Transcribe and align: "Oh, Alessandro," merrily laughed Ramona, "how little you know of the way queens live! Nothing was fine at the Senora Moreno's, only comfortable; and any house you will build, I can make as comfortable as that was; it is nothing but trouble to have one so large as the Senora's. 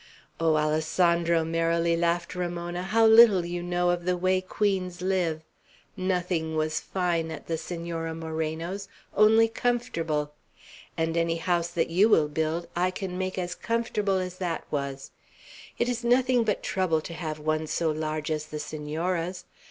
"Oh, 0.39 0.57
Alessandro," 0.57 1.43
merrily 1.45 1.95
laughed 1.95 2.33
Ramona, 2.33 2.81
"how 2.81 3.05
little 3.05 3.45
you 3.45 3.61
know 3.61 3.91
of 3.91 4.05
the 4.05 4.17
way 4.17 4.41
queens 4.41 5.03
live! 5.03 5.43
Nothing 5.95 6.55
was 6.55 6.79
fine 6.79 7.29
at 7.29 7.45
the 7.45 7.55
Senora 7.55 8.15
Moreno's, 8.15 8.87
only 9.15 9.47
comfortable; 9.47 10.33
and 10.97 11.15
any 11.15 11.35
house 11.35 11.77
you 11.77 12.09
will 12.09 12.29
build, 12.29 12.67
I 12.75 12.89
can 12.89 13.15
make 13.15 13.37
as 13.37 13.53
comfortable 13.53 14.17
as 14.17 14.39
that 14.39 14.63
was; 14.71 15.11
it 15.77 15.87
is 15.87 16.03
nothing 16.03 16.45
but 16.45 16.63
trouble 16.63 17.01
to 17.01 17.13
have 17.13 17.37
one 17.37 17.67
so 17.67 17.91
large 17.91 18.31
as 18.31 18.47
the 18.47 18.57
Senora's. 18.59 19.45